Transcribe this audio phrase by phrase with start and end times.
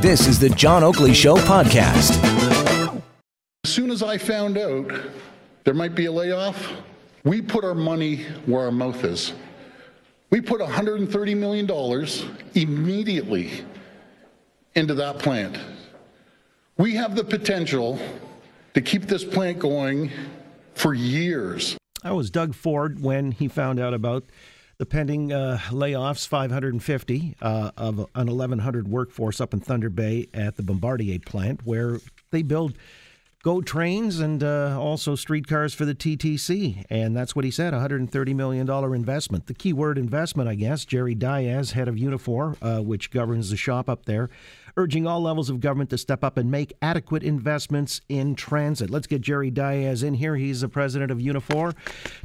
[0.00, 2.22] This is the John Oakley Show podcast.
[3.64, 4.92] As soon as I found out
[5.64, 6.72] there might be a layoff,
[7.24, 9.32] we put our money where our mouth is.
[10.30, 11.68] We put $130 million
[12.54, 13.64] immediately
[14.74, 15.58] into that plant.
[16.76, 17.98] We have the potential
[18.74, 20.10] to keep this plant going
[20.74, 21.76] for years.
[22.02, 24.24] That was Doug Ford when he found out about
[24.78, 30.56] the pending uh, layoffs, 550 uh, of an 1,100 workforce up in Thunder Bay at
[30.56, 31.98] the Bombardier plant, where
[32.30, 32.76] they build
[33.46, 36.84] GO trains and uh, also streetcars for the TTC.
[36.90, 39.46] And that's what he said $130 million investment.
[39.46, 40.84] The key word investment, I guess.
[40.84, 44.30] Jerry Dias, head of Unifor, uh, which governs the shop up there,
[44.76, 48.90] urging all levels of government to step up and make adequate investments in transit.
[48.90, 50.34] Let's get Jerry Dias in here.
[50.34, 51.72] He's the president of Unifor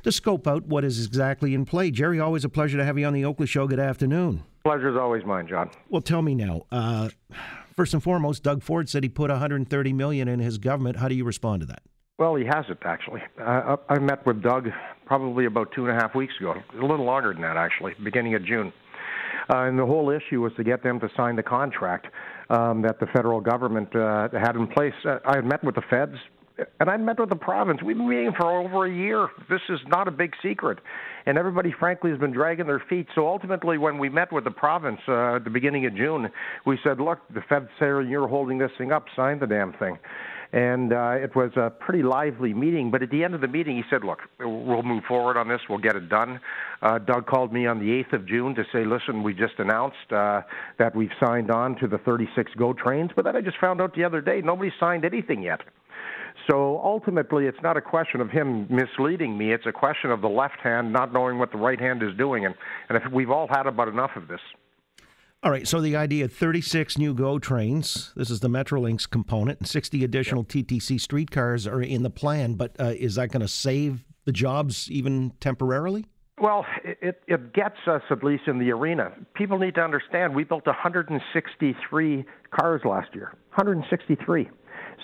[0.02, 1.91] to scope out what is exactly in play.
[1.91, 3.67] Jerry, always a pleasure to have you on the Oakley Show.
[3.67, 4.41] Good afternoon.
[4.63, 5.69] Pleasure is always mine, John.
[5.88, 6.66] Well, tell me now.
[6.72, 7.09] Uh,
[7.75, 10.97] First and foremost, Doug Ford said he put 130 million in his government.
[10.97, 11.83] How do you respond to that?
[12.17, 13.22] Well, he has it actually.
[13.41, 14.67] Uh, I met with Doug
[15.05, 18.36] probably about two and a half weeks ago, a little longer than that actually, beginning
[18.36, 18.72] of June.
[19.50, 22.08] Uh, and the whole issue was to get them to sign the contract
[22.50, 24.94] um, that the federal government uh, had in place.
[25.03, 26.16] Uh, I had met with the feds
[26.80, 27.81] and I met with the province.
[27.84, 29.30] We've been meeting for over a year.
[29.50, 30.80] This is not a big secret.
[31.26, 33.08] And everybody, frankly, has been dragging their feet.
[33.14, 36.30] So ultimately, when we met with the province uh, at the beginning of June,
[36.66, 39.98] we said, look, the Fed say you're holding this thing up, sign the damn thing.
[40.53, 42.92] And uh, it was a pretty lively meeting.
[42.92, 45.62] But at the end of the meeting, he said, look, we'll move forward on this.
[45.70, 46.42] We'll get it done.
[46.81, 50.12] Uh, Doug called me on the 8th of June to say, listen, we just announced
[50.12, 50.42] uh,
[50.78, 53.12] that we've signed on to the 36 GO trains.
[53.16, 55.62] But then I just found out the other day, nobody signed anything yet.
[56.50, 59.54] So ultimately, it's not a question of him misleading me.
[59.54, 62.45] It's a question of the left hand not knowing what the right hand is doing.
[62.45, 62.56] And,
[62.90, 64.42] and if we've all had about enough of this.
[65.44, 69.68] All right, so the idea 36 new GO trains, this is the Metrolinx component, and
[69.68, 74.06] 60 additional TTC streetcars are in the plan, but uh, is that going to save
[74.25, 76.06] the jobs even temporarily?
[76.40, 79.12] Well, it, it gets us at least in the arena.
[79.35, 83.34] People need to understand we built 163 cars last year.
[83.56, 84.50] 163.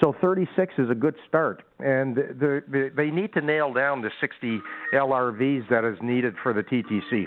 [0.02, 4.12] So 36 is a good start, and the, the, they need to nail down the
[4.22, 4.60] 60
[4.94, 7.26] LRVs that is needed for the TTC.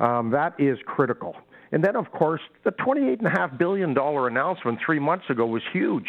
[0.00, 1.34] Um, that is critical.
[1.72, 6.06] And then, of course, the $28.5 billion announcement three months ago was huge.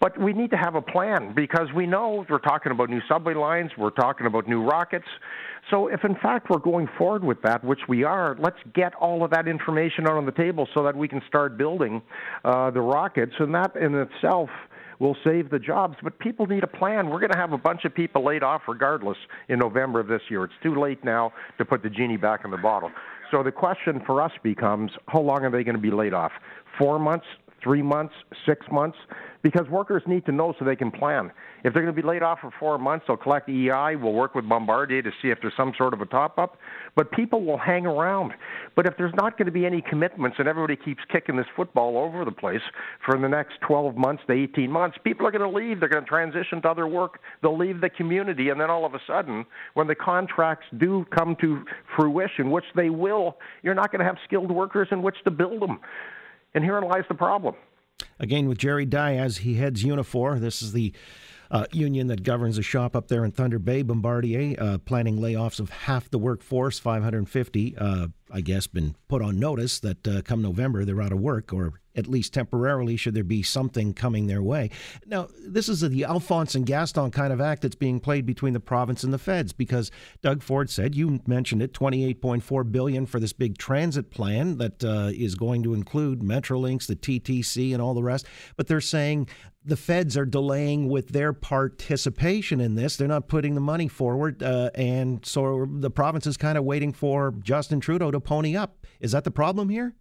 [0.00, 3.34] But we need to have a plan because we know we're talking about new subway
[3.34, 5.06] lines, we're talking about new rockets.
[5.70, 9.24] So, if in fact we're going forward with that, which we are, let's get all
[9.24, 12.02] of that information out on the table so that we can start building
[12.44, 13.32] uh, the rockets.
[13.40, 14.50] And that in itself
[14.98, 15.96] will save the jobs.
[16.02, 17.08] But people need a plan.
[17.08, 20.22] We're going to have a bunch of people laid off regardless in November of this
[20.28, 20.44] year.
[20.44, 22.90] It's too late now to put the genie back in the bottle.
[23.30, 26.32] So the question for us becomes how long are they going to be laid off?
[26.78, 27.24] Four months,
[27.62, 28.14] three months,
[28.46, 28.98] six months?
[29.42, 31.32] Because workers need to know so they can plan.
[31.64, 33.96] If they're going to be laid off for four months, they'll collect EI.
[33.96, 36.58] We'll work with Bombardier to see if there's some sort of a top up.
[36.94, 38.32] But people will hang around.
[38.74, 41.98] But if there's not going to be any commitments and everybody keeps kicking this football
[41.98, 42.60] over the place
[43.04, 45.80] for the next 12 months to 18 months, people are going to leave.
[45.80, 47.20] They're going to transition to other work.
[47.42, 48.48] They'll leave the community.
[48.48, 49.44] And then all of a sudden,
[49.74, 51.64] when the contracts do come to
[51.96, 55.60] fruition, which they will, you're not going to have skilled workers in which to build
[55.60, 55.80] them.
[56.54, 57.54] And herein lies the problem.
[58.18, 60.40] Again, with Jerry Dias, he heads Unifor.
[60.40, 60.92] This is the
[61.50, 65.60] uh, union that governs a shop up there in Thunder Bay, Bombardier, uh, planning layoffs
[65.60, 67.76] of half the workforce, 550.
[67.76, 71.52] Uh, I guess been put on notice that uh, come November they're out of work,
[71.52, 74.70] or at least temporarily, should there be something coming their way.
[75.06, 78.60] Now, this is the Alphonse and Gaston kind of act that's being played between the
[78.60, 79.90] province and the feds, because
[80.22, 85.10] Doug Ford said you mentioned it, 28.4 billion for this big transit plan that uh,
[85.12, 88.26] is going to include Metrolinx, the TTC, and all the rest.
[88.56, 89.28] But they're saying
[89.64, 92.96] the feds are delaying with their participation in this.
[92.96, 96.92] They're not putting the money forward, uh, and so the province is kind of waiting
[96.92, 98.86] for Justin Trudeau to pony up.
[99.00, 99.94] Is that the problem here?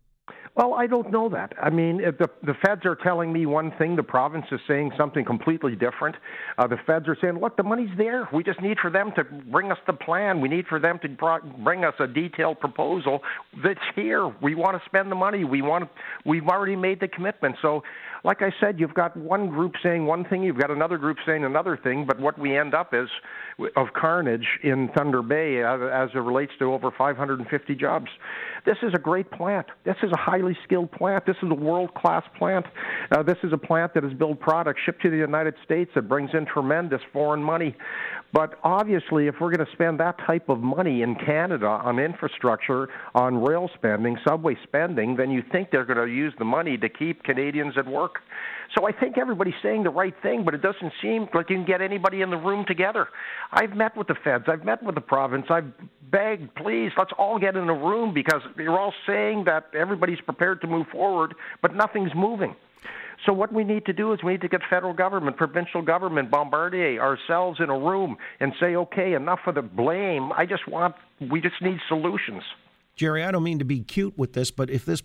[0.55, 1.53] Well, I don't know that.
[1.61, 5.23] I mean, the the feds are telling me one thing, the province is saying something
[5.23, 6.17] completely different.
[6.57, 8.27] Uh, the feds are saying, "Look, the money's there.
[8.33, 10.41] We just need for them to bring us the plan.
[10.41, 13.21] We need for them to bring us a detailed proposal
[13.63, 14.27] that's here.
[14.41, 15.45] We want to spend the money.
[15.45, 15.89] We want.
[16.25, 17.55] We've already made the commitment.
[17.61, 17.83] So
[18.23, 21.43] like I said, you've got one group saying one thing, you've got another group saying
[21.43, 23.09] another thing, but what we end up is
[23.75, 28.07] of carnage in Thunder Bay as, as it relates to over 550 jobs.
[28.65, 29.65] This is a great plant.
[29.85, 31.25] This is a high highly skilled plant.
[31.25, 32.65] This is a world class plant.
[33.11, 36.07] Uh, this is a plant that has built products shipped to the United States that
[36.07, 37.75] brings in tremendous foreign money.
[38.33, 42.89] But obviously, if we're going to spend that type of money in Canada on infrastructure,
[43.13, 46.89] on rail spending, subway spending, then you think they're going to use the money to
[46.89, 48.19] keep Canadians at work.
[48.75, 51.65] So I think everybody's saying the right thing, but it doesn't seem like you can
[51.65, 53.07] get anybody in the room together.
[53.51, 55.71] I've met with the feds, I've met with the province, I've
[56.09, 60.61] begged, please, let's all get in a room because you're all saying that everybody's prepared
[60.61, 62.55] to move forward, but nothing's moving.
[63.25, 66.31] So what we need to do is we need to get federal government, provincial government,
[66.31, 70.31] Bombardier, ourselves in a room and say, okay, enough of the blame.
[70.31, 70.95] I just want,
[71.29, 72.41] we just need solutions.
[72.95, 75.03] Jerry, I don't mean to be cute with this, but if this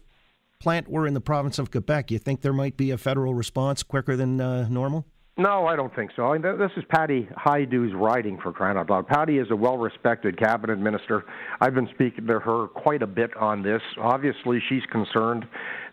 [0.59, 3.83] plant were in the province of Quebec, you think there might be a federal response
[3.83, 5.07] quicker than uh, normal?
[5.39, 6.33] No, I don't think so.
[6.33, 9.07] I mean, this is Patty Hajdu's writing for crying out loud.
[9.07, 11.25] Patty is a well-respected cabinet minister.
[11.61, 13.83] I've been speaking to her quite a bit on this.
[14.01, 15.45] Obviously, she's concerned.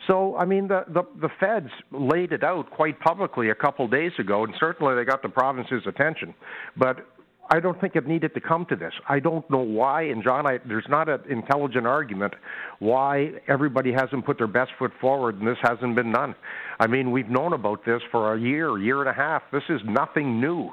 [0.07, 4.13] So, I mean, the the, the feds laid it out quite publicly a couple days
[4.17, 6.33] ago, and certainly they got the province's attention.
[6.77, 7.05] But
[7.49, 8.93] I don't think it needed to come to this.
[9.07, 12.33] I don't know why, and John, I, there's not an intelligent argument
[12.79, 16.35] why everybody hasn't put their best foot forward and this hasn't been done.
[16.79, 19.43] I mean, we've known about this for a year, year and a half.
[19.51, 20.71] This is nothing new.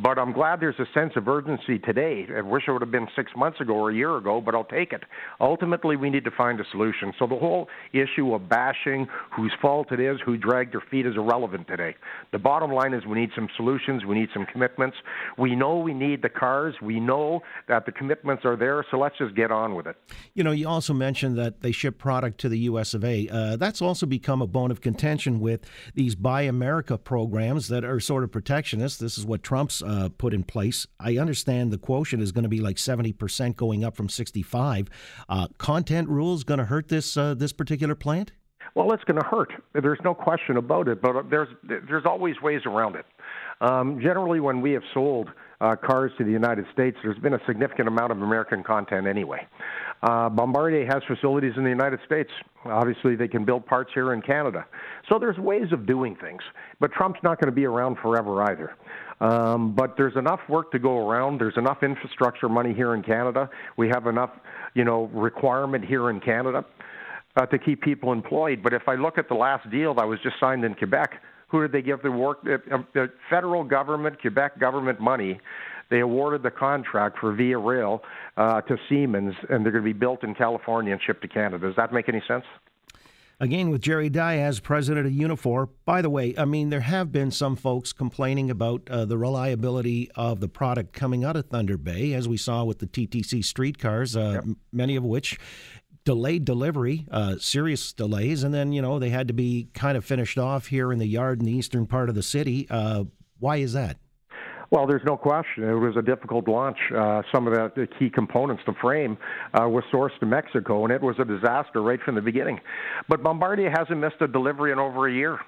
[0.00, 2.26] But I'm glad there's a sense of urgency today.
[2.36, 4.64] I wish it would have been six months ago or a year ago, but I'll
[4.64, 5.02] take it.
[5.40, 7.12] Ultimately, we need to find a solution.
[7.18, 11.16] So the whole issue of bashing, whose fault it is, who dragged their feet is
[11.16, 11.96] irrelevant today.
[12.32, 14.96] The bottom line is we need some solutions, we need some commitments.
[15.36, 19.18] We know we need the cars, we know that the commitments are there, so let's
[19.18, 19.96] just get on with it.
[20.34, 23.28] You know, you also mentioned that they ship product to the US of A.
[23.28, 25.64] Uh, that's also become a bone of contention with
[25.94, 29.00] these Buy America programs that are sort of protectionist.
[29.00, 30.86] This is what Trump's uh, put in place.
[31.00, 34.88] I understand the quotient is going to be like 70% going up from 65.
[35.28, 38.32] Uh, content rules going to hurt this uh, this particular plant?
[38.74, 39.52] Well, it's going to hurt.
[39.72, 43.06] There's no question about it, but there's there's always ways around it.
[43.60, 45.30] Um, generally, when we have sold
[45.60, 49.46] uh, cars to the United States, there's been a significant amount of American content anyway.
[50.02, 52.30] Uh, Bombardier has facilities in the United States.
[52.64, 54.64] Obviously, they can build parts here in Canada.
[55.08, 56.40] So there's ways of doing things.
[56.78, 58.76] But Trump's not going to be around forever either.
[59.20, 61.40] Um, but there's enough work to go around.
[61.40, 63.50] There's enough infrastructure money here in Canada.
[63.76, 64.30] We have enough,
[64.74, 66.64] you know, requirement here in Canada
[67.36, 68.62] uh, to keep people employed.
[68.62, 71.62] But if I look at the last deal that was just signed in Quebec, who
[71.62, 72.42] did they give the work?
[72.44, 75.40] The, uh, the federal government, Quebec government money.
[75.90, 78.02] They awarded the contract for Via Rail
[78.36, 81.66] uh, to Siemens, and they're going to be built in California and shipped to Canada.
[81.66, 82.44] Does that make any sense?
[83.40, 85.68] Again, with Jerry Dias, president of Unifor.
[85.84, 90.10] By the way, I mean, there have been some folks complaining about uh, the reliability
[90.16, 94.16] of the product coming out of Thunder Bay, as we saw with the TTC streetcars,
[94.16, 94.56] uh, yep.
[94.72, 95.38] many of which
[96.08, 100.02] delayed delivery, uh, serious delays, and then you know they had to be kind of
[100.02, 102.66] finished off here in the yard in the eastern part of the city.
[102.70, 103.04] Uh,
[103.40, 103.98] why is that?
[104.70, 105.64] Well, there's no question.
[105.64, 106.78] It was a difficult launch.
[106.96, 109.18] Uh, some of the, the, key components, the frame,
[109.52, 112.58] uh, was sourced to Mexico, and it was a disaster right from the beginning.
[113.06, 115.38] But Bombardier hasn't missed a delivery in over a year.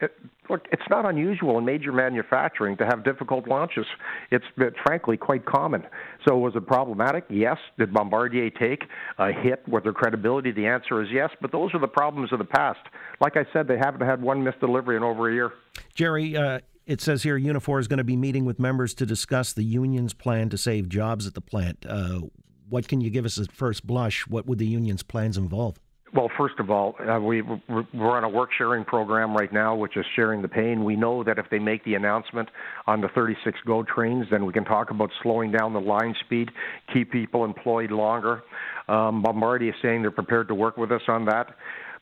[0.00, 0.12] It,
[0.50, 3.86] look, it's not unusual in major manufacturing to have difficult launches.
[4.30, 5.84] It's, it's frankly quite common.
[6.26, 7.24] So, was it problematic?
[7.30, 7.58] Yes.
[7.78, 8.84] Did Bombardier take
[9.18, 10.50] a hit with their credibility?
[10.50, 11.30] The answer is yes.
[11.40, 12.80] But those are the problems of the past.
[13.20, 15.52] Like I said, they haven't had one missed delivery in over a year.
[15.94, 19.52] Jerry, uh, it says here Unifor is going to be meeting with members to discuss
[19.52, 21.84] the union's plan to save jobs at the plant.
[21.88, 22.22] Uh,
[22.68, 24.26] what can you give us at first blush?
[24.26, 25.78] What would the union's plans involve?
[26.14, 29.96] Well, first of all, uh, we, we're on a work sharing program right now, which
[29.96, 30.82] is sharing the pain.
[30.84, 32.48] We know that if they make the announcement
[32.86, 36.50] on the 36 GO trains, then we can talk about slowing down the line speed,
[36.92, 38.42] keep people employed longer.
[38.88, 41.54] Um, Bombardier is saying they're prepared to work with us on that.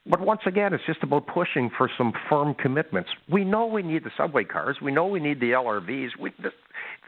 [0.09, 3.11] But once again, it's just about pushing for some firm commitments.
[3.29, 4.77] We know we need the subway cars.
[4.81, 6.11] We know we need the LRVs.
[6.21, 6.53] We, this,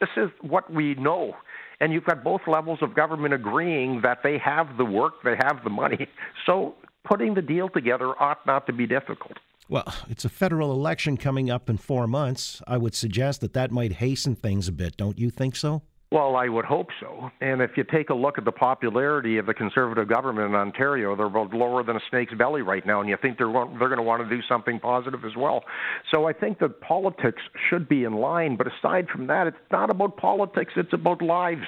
[0.00, 1.34] this is what we know
[1.80, 5.62] and you've got both levels of government agreeing that they have the work, they have
[5.64, 6.08] the money.
[6.46, 6.75] So
[7.05, 9.38] putting the deal together ought not to be difficult.
[9.69, 12.62] Well, it's a federal election coming up in four months.
[12.67, 14.97] I would suggest that that might hasten things a bit.
[14.97, 15.83] Don't you think so?
[16.10, 17.30] Well, I would hope so.
[17.42, 21.14] And if you take a look at the popularity of the Conservative government in Ontario,
[21.14, 23.98] they're about lower than a snake's belly right now, and you think they're they're going
[23.98, 25.64] to want to do something positive as well.
[26.10, 28.56] So I think that politics should be in line.
[28.56, 31.66] But aside from that, it's not about politics; it's about lives,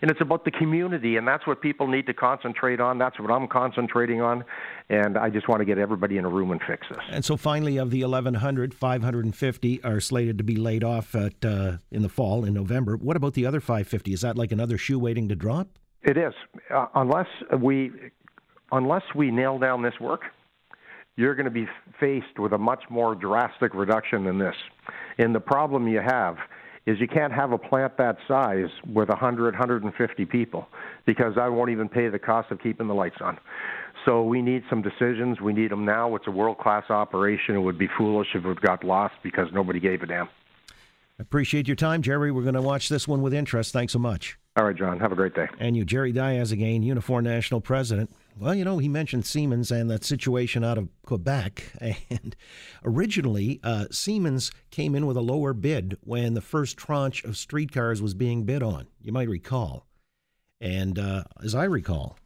[0.00, 2.96] and it's about the community, and that's what people need to concentrate on.
[2.96, 4.44] That's what I'm concentrating on,
[4.88, 7.00] and I just want to get everybody in a room and fix this.
[7.10, 11.76] And so, finally, of the 1,100, 550 are slated to be laid off at uh,
[11.90, 12.96] in the fall in November.
[12.96, 14.12] What about the other 550.
[14.12, 15.66] Is that like another shoe waiting to drop?
[16.02, 16.32] It is,
[16.72, 17.26] uh, unless
[17.58, 17.90] we
[18.70, 20.22] unless we nail down this work.
[21.16, 21.66] you're going to be
[22.00, 24.54] faced with a much more drastic reduction than this.
[25.18, 26.36] And the problem you have
[26.86, 30.66] is you can't have a plant that size with 100, 150 people
[31.06, 33.38] because I won't even pay the cost of keeping the lights on.
[34.04, 35.40] So we need some decisions.
[35.40, 36.14] We need them now.
[36.14, 37.54] It's a world class operation.
[37.56, 40.28] It would be foolish if it got lost because nobody gave a damn.
[41.18, 42.32] Appreciate your time, Jerry.
[42.32, 43.72] We're going to watch this one with interest.
[43.72, 44.36] Thanks so much.
[44.56, 45.00] All right, John.
[45.00, 45.48] Have a great day.
[45.58, 48.10] And you, Jerry Dias again, Unifor National President.
[48.38, 51.72] Well, you know, he mentioned Siemens and that situation out of Quebec.
[52.10, 52.36] And
[52.84, 58.00] originally, uh, Siemens came in with a lower bid when the first tranche of streetcars
[58.02, 58.86] was being bid on.
[59.00, 59.86] You might recall.
[60.60, 62.16] And uh, as I recall,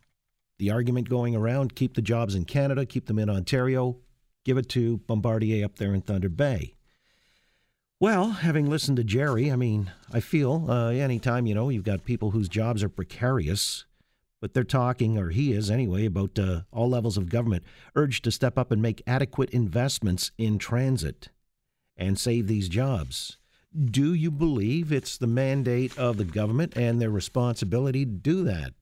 [0.58, 3.96] the argument going around keep the jobs in Canada, keep them in Ontario,
[4.44, 6.74] give it to Bombardier up there in Thunder Bay.
[8.00, 12.04] Well, having listened to Jerry, I mean, I feel uh, anytime, you know, you've got
[12.04, 13.86] people whose jobs are precarious,
[14.40, 17.64] but they're talking, or he is anyway, about uh, all levels of government,
[17.96, 21.30] urged to step up and make adequate investments in transit
[21.96, 23.36] and save these jobs.
[23.84, 28.74] Do you believe it's the mandate of the government and their responsibility to do that?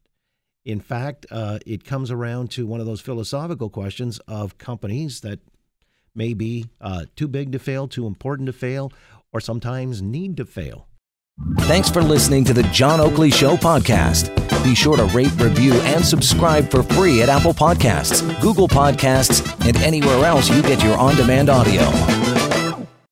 [0.66, 5.40] In fact, uh, it comes around to one of those philosophical questions of companies that
[6.16, 8.92] may be uh, too big to fail, too important to fail,
[9.32, 10.88] or sometimes need to fail.
[11.60, 14.34] Thanks for listening to the John Oakley Show podcast.
[14.64, 19.76] Be sure to rate, review, and subscribe for free at Apple Podcasts, Google Podcasts, and
[19.78, 22.15] anywhere else you get your on demand audio.